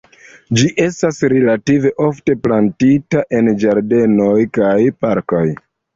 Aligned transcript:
Ĝi 0.59 0.69
estas 0.85 1.19
relative 1.33 1.91
ofte 2.07 2.35
plantita 2.47 3.21
en 3.41 3.53
ĝardenoj 3.65 4.35
kaj 4.59 4.77
parkoj. 5.05 5.45